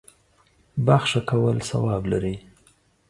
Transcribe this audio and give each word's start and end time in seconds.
بخښه 0.85 1.21
کول 1.29 1.57
ثواب 1.69 2.03
لري. 2.11 2.35